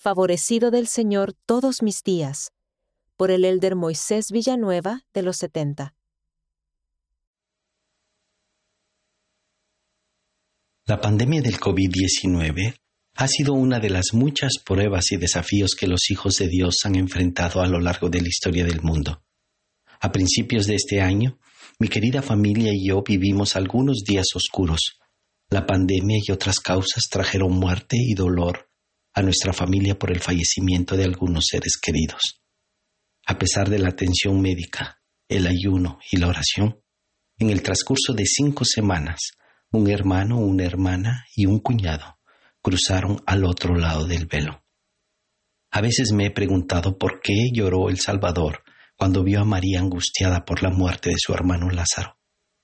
[0.00, 2.52] favorecido del Señor todos mis días,
[3.18, 5.94] por el elder Moisés Villanueva de los 70.
[10.86, 12.76] La pandemia del COVID-19
[13.16, 16.94] ha sido una de las muchas pruebas y desafíos que los hijos de Dios han
[16.94, 19.22] enfrentado a lo largo de la historia del mundo.
[20.00, 21.38] A principios de este año,
[21.78, 24.98] mi querida familia y yo vivimos algunos días oscuros.
[25.50, 28.69] La pandemia y otras causas trajeron muerte y dolor
[29.14, 32.42] a nuestra familia por el fallecimiento de algunos seres queridos.
[33.26, 36.82] A pesar de la atención médica, el ayuno y la oración,
[37.38, 39.32] en el transcurso de cinco semanas,
[39.72, 42.18] un hermano, una hermana y un cuñado
[42.60, 44.64] cruzaron al otro lado del velo.
[45.70, 48.64] A veces me he preguntado por qué lloró el Salvador
[48.96, 52.18] cuando vio a María angustiada por la muerte de su hermano Lázaro,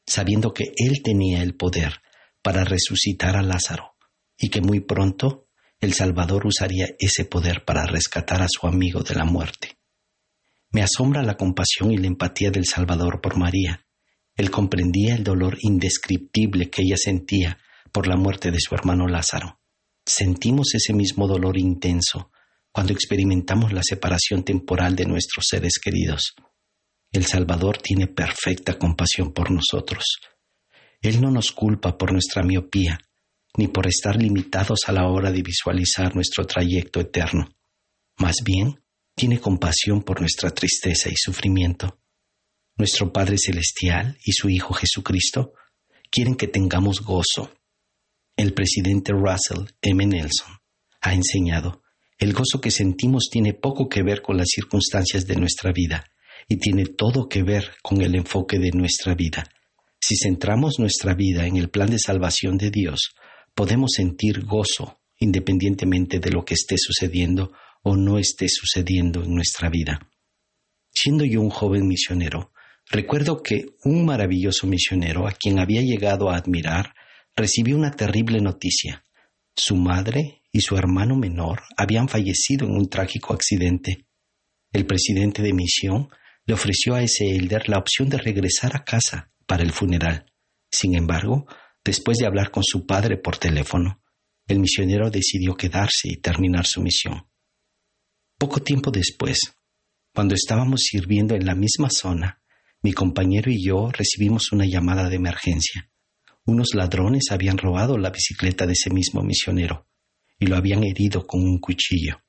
[0.06, 2.02] sabiendo que él tenía el poder
[2.42, 3.94] para resucitar a Lázaro
[4.36, 5.45] y que muy pronto
[5.86, 9.78] el Salvador usaría ese poder para rescatar a su amigo de la muerte.
[10.72, 13.86] Me asombra la compasión y la empatía del Salvador por María.
[14.34, 17.58] Él comprendía el dolor indescriptible que ella sentía
[17.92, 19.60] por la muerte de su hermano Lázaro.
[20.04, 22.32] Sentimos ese mismo dolor intenso
[22.72, 26.34] cuando experimentamos la separación temporal de nuestros seres queridos.
[27.12, 30.04] El Salvador tiene perfecta compasión por nosotros.
[31.00, 32.98] Él no nos culpa por nuestra miopía,
[33.56, 37.48] ni por estar limitados a la hora de visualizar nuestro trayecto eterno.
[38.18, 38.82] Más bien,
[39.14, 41.98] tiene compasión por nuestra tristeza y sufrimiento.
[42.76, 45.54] Nuestro Padre Celestial y su Hijo Jesucristo
[46.10, 47.50] quieren que tengamos gozo.
[48.36, 50.04] El presidente Russell M.
[50.04, 50.58] Nelson
[51.00, 51.82] ha enseñado,
[52.18, 56.10] el gozo que sentimos tiene poco que ver con las circunstancias de nuestra vida
[56.48, 59.48] y tiene todo que ver con el enfoque de nuestra vida.
[60.00, 63.14] Si centramos nuestra vida en el plan de salvación de Dios,
[63.56, 67.52] podemos sentir gozo independientemente de lo que esté sucediendo
[67.82, 70.10] o no esté sucediendo en nuestra vida.
[70.92, 72.52] Siendo yo un joven misionero,
[72.90, 76.94] recuerdo que un maravilloso misionero a quien había llegado a admirar
[77.34, 79.04] recibió una terrible noticia.
[79.56, 84.06] Su madre y su hermano menor habían fallecido en un trágico accidente.
[84.70, 86.08] El presidente de misión
[86.44, 90.26] le ofreció a ese elder la opción de regresar a casa para el funeral.
[90.70, 91.46] Sin embargo,
[91.86, 94.02] Después de hablar con su padre por teléfono,
[94.48, 97.28] el misionero decidió quedarse y terminar su misión.
[98.36, 99.38] Poco tiempo después,
[100.12, 102.42] cuando estábamos sirviendo en la misma zona,
[102.82, 105.88] mi compañero y yo recibimos una llamada de emergencia.
[106.44, 109.86] Unos ladrones habían robado la bicicleta de ese mismo misionero
[110.40, 112.20] y lo habían herido con un cuchillo.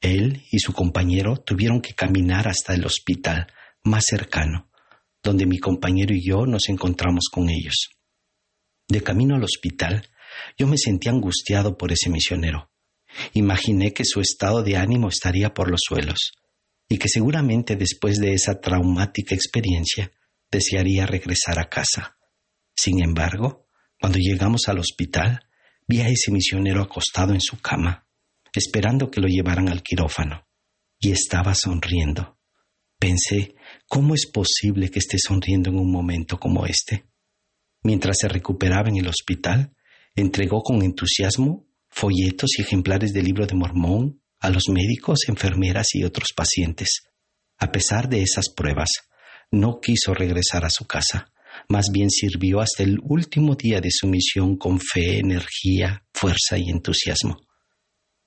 [0.00, 3.46] Él y su compañero tuvieron que caminar hasta el hospital
[3.84, 4.68] más cercano,
[5.22, 7.99] donde mi compañero y yo nos encontramos con ellos.
[8.90, 10.08] De camino al hospital,
[10.58, 12.72] yo me sentí angustiado por ese misionero.
[13.34, 16.32] Imaginé que su estado de ánimo estaría por los suelos
[16.88, 20.10] y que seguramente después de esa traumática experiencia
[20.50, 22.16] desearía regresar a casa.
[22.74, 23.68] Sin embargo,
[24.00, 25.46] cuando llegamos al hospital,
[25.86, 28.08] vi a ese misionero acostado en su cama,
[28.52, 30.48] esperando que lo llevaran al quirófano,
[30.98, 32.40] y estaba sonriendo.
[32.98, 33.54] Pensé,
[33.86, 37.09] ¿cómo es posible que esté sonriendo en un momento como este?
[37.82, 39.74] Mientras se recuperaba en el hospital,
[40.14, 46.04] entregó con entusiasmo folletos y ejemplares del libro de Mormón a los médicos, enfermeras y
[46.04, 47.02] otros pacientes.
[47.58, 48.88] A pesar de esas pruebas,
[49.50, 51.32] no quiso regresar a su casa,
[51.68, 56.70] más bien sirvió hasta el último día de su misión con fe, energía, fuerza y
[56.70, 57.38] entusiasmo.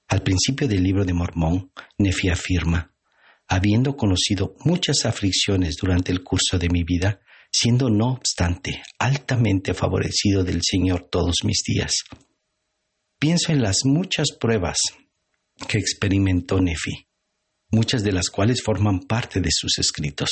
[0.08, 2.94] Al principio del libro de Mormón, Nefi afirma,
[3.48, 7.22] habiendo conocido muchas aflicciones durante el curso de mi vida,
[7.54, 11.94] siendo no obstante altamente favorecido del Señor todos mis días.
[13.20, 14.80] Pienso en las muchas pruebas
[15.68, 17.08] que experimentó Nefi,
[17.72, 20.30] muchas de las cuales forman parte de sus escritos.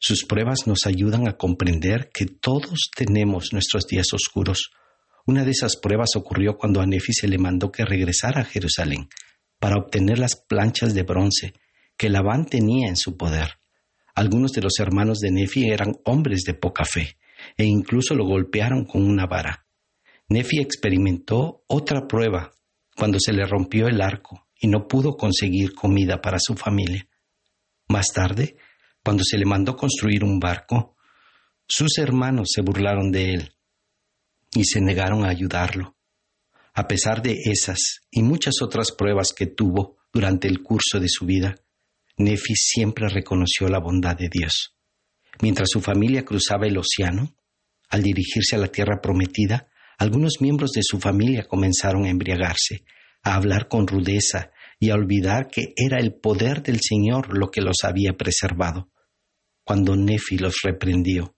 [0.00, 4.70] Sus pruebas nos ayudan a comprender que todos tenemos nuestros días oscuros.
[5.26, 9.08] Una de esas pruebas ocurrió cuando a Nefi se le mandó que regresara a Jerusalén
[9.58, 11.54] para obtener las planchas de bronce
[11.96, 13.57] que Labán tenía en su poder.
[14.18, 17.18] Algunos de los hermanos de Nefi eran hombres de poca fe
[17.56, 19.64] e incluso lo golpearon con una vara.
[20.28, 22.50] Nefi experimentó otra prueba
[22.96, 27.06] cuando se le rompió el arco y no pudo conseguir comida para su familia.
[27.86, 28.56] Más tarde,
[29.04, 30.96] cuando se le mandó construir un barco,
[31.68, 33.52] sus hermanos se burlaron de él
[34.52, 35.96] y se negaron a ayudarlo.
[36.74, 41.24] A pesar de esas y muchas otras pruebas que tuvo durante el curso de su
[41.24, 41.54] vida,
[42.18, 44.76] Nefi siempre reconoció la bondad de Dios.
[45.40, 47.34] Mientras su familia cruzaba el océano,
[47.88, 49.68] al dirigirse a la tierra prometida,
[49.98, 52.84] algunos miembros de su familia comenzaron a embriagarse,
[53.22, 54.50] a hablar con rudeza
[54.80, 58.90] y a olvidar que era el poder del Señor lo que los había preservado.
[59.64, 61.36] Cuando Nefi los reprendió,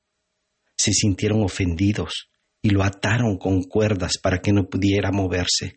[0.77, 2.31] se sintieron ofendidos
[2.63, 5.77] y lo ataron con cuerdas para que no pudiera moverse.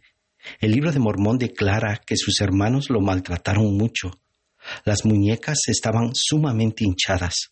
[0.60, 4.12] El libro de Mormón declara que sus hermanos lo maltrataron mucho.
[4.86, 7.52] Las muñecas estaban sumamente hinchadas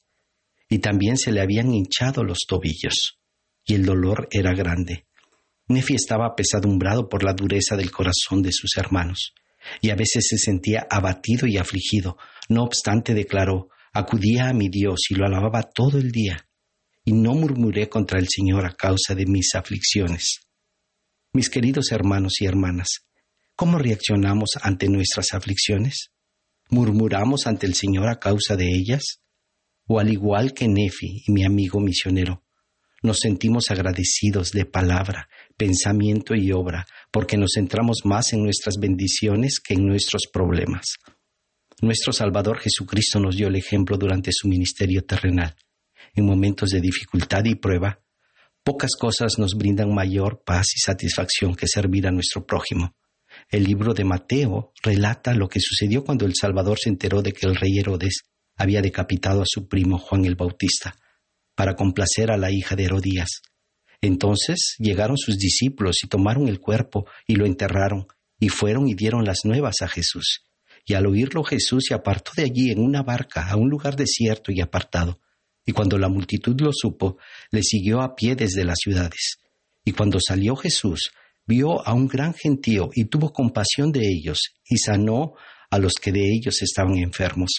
[0.70, 3.20] y también se le habían hinchado los tobillos
[3.66, 5.06] y el dolor era grande.
[5.68, 9.34] Nefi estaba apesadumbrado por la dureza del corazón de sus hermanos
[9.80, 12.18] y a veces se sentía abatido y afligido.
[12.50, 16.48] No obstante, declaró, acudía a mi Dios y lo alababa todo el día,
[17.06, 20.42] y no murmuré contra el Señor a causa de mis aflicciones.
[21.34, 23.06] Mis queridos hermanos y hermanas,
[23.56, 26.12] ¿cómo reaccionamos ante nuestras aflicciones?
[26.72, 29.20] ¿Murmuramos ante el Señor a causa de ellas?
[29.88, 32.46] ¿O al igual que Nefi y mi amigo misionero,
[33.04, 35.28] nos sentimos agradecidos de palabra,
[35.58, 40.96] pensamiento y obra, porque nos centramos más en nuestras bendiciones que en nuestros problemas.
[41.82, 45.58] Nuestro Salvador Jesucristo nos dio el ejemplo durante su ministerio terrenal.
[46.14, 48.00] En momentos de dificultad y prueba,
[48.64, 52.96] pocas cosas nos brindan mayor paz y satisfacción que servir a nuestro prójimo.
[53.50, 57.48] El libro de Mateo relata lo que sucedió cuando el Salvador se enteró de que
[57.48, 58.22] el rey Herodes
[58.56, 60.96] había decapitado a su primo Juan el Bautista
[61.56, 63.42] para complacer a la hija de Herodías.
[64.02, 68.08] Entonces llegaron sus discípulos y tomaron el cuerpo y lo enterraron,
[68.40, 70.44] y fueron y dieron las nuevas a Jesús.
[70.86, 74.52] Y al oírlo Jesús se apartó de allí en una barca a un lugar desierto
[74.52, 75.20] y apartado.
[75.64, 77.18] Y cuando la multitud lo supo,
[77.52, 79.38] le siguió a pie desde las ciudades.
[79.86, 81.12] Y cuando salió Jesús,
[81.46, 85.34] vio a un gran gentío y tuvo compasión de ellos, y sanó
[85.70, 87.52] a los que de ellos estaban enfermos.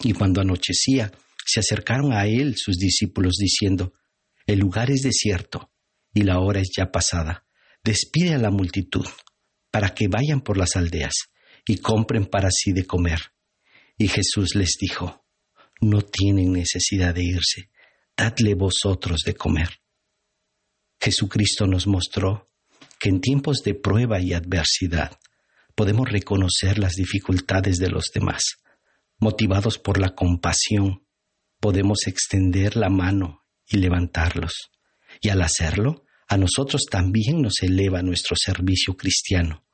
[0.00, 1.10] Y cuando anochecía,
[1.44, 3.92] se acercaron a él sus discípulos diciendo,
[4.46, 5.70] El lugar es desierto
[6.12, 7.46] y la hora es ya pasada.
[7.82, 9.06] Despide a la multitud
[9.70, 11.14] para que vayan por las aldeas
[11.66, 13.18] y compren para sí de comer.
[13.96, 15.24] Y Jesús les dijo,
[15.80, 17.70] No tienen necesidad de irse,
[18.16, 19.80] dadle vosotros de comer.
[21.00, 22.46] Jesucristo nos mostró
[22.98, 25.18] que en tiempos de prueba y adversidad
[25.74, 28.42] podemos reconocer las dificultades de los demás,
[29.18, 31.04] motivados por la compasión
[31.60, 34.70] podemos extender la mano y levantarlos.
[35.20, 39.64] Y al hacerlo, a nosotros también nos eleva nuestro servicio cristiano.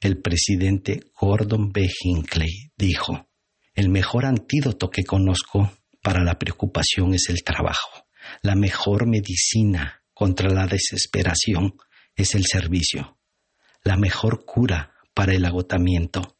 [0.00, 1.88] El presidente Gordon B.
[2.02, 3.28] Hinckley dijo,
[3.74, 5.72] el mejor antídoto que conozco
[6.02, 8.06] para la preocupación es el trabajo.
[8.42, 11.74] La mejor medicina contra la desesperación
[12.16, 13.18] es el servicio.
[13.82, 16.36] La mejor cura para el agotamiento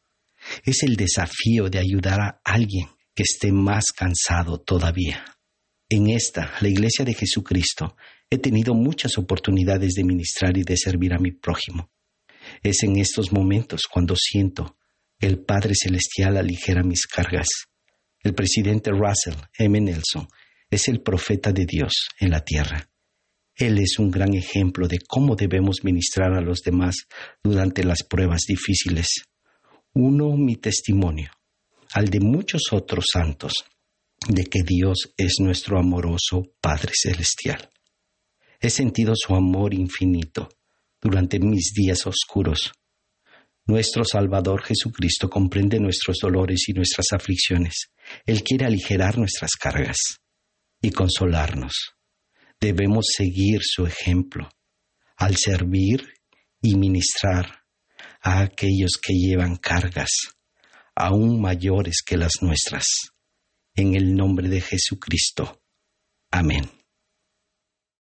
[0.65, 5.25] es el desafío de ayudar a alguien que esté más cansado todavía.
[5.88, 7.97] En esta, la Iglesia de Jesucristo,
[8.31, 11.91] he tenido muchas oportunidades de ministrar y de servir a mi prójimo.
[12.62, 14.77] Es en estos momentos cuando siento
[15.19, 17.47] que el Padre Celestial aligera mis cargas.
[18.20, 19.81] El presidente Russell M.
[19.81, 20.27] Nelson
[20.70, 22.88] es el profeta de Dios en la tierra.
[23.56, 26.97] Él es un gran ejemplo de cómo debemos ministrar a los demás
[27.43, 29.25] durante las pruebas difíciles.
[29.93, 31.31] Uno, mi testimonio
[31.95, 33.53] al de muchos otros santos,
[34.29, 37.71] de que Dios es nuestro amoroso Padre Celestial.
[38.61, 40.49] He sentido su amor infinito
[41.01, 42.73] durante mis días oscuros.
[43.67, 47.91] Nuestro Salvador Jesucristo comprende nuestros dolores y nuestras aflicciones.
[48.27, 49.99] Él quiere aligerar nuestras cargas
[50.82, 51.94] y consolarnos.
[52.65, 54.49] Debemos seguir su ejemplo
[55.19, 56.03] al servir
[56.63, 57.61] y ministrar
[58.23, 60.09] a aquellos que llevan cargas
[60.97, 62.87] aún mayores que las nuestras.
[63.75, 65.61] En el nombre de Jesucristo.
[66.31, 66.71] Amén.